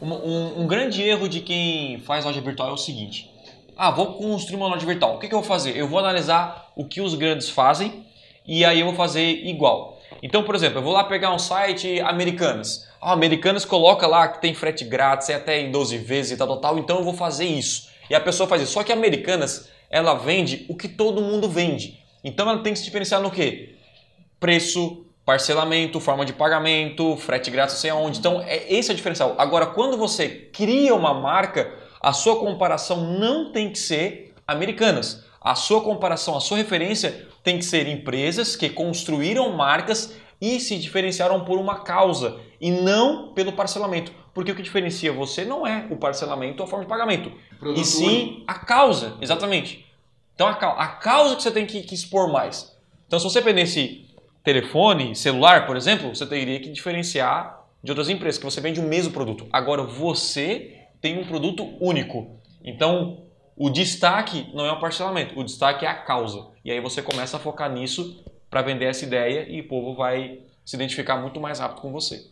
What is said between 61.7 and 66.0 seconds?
único. Então, o destaque não é o parcelamento, o destaque é a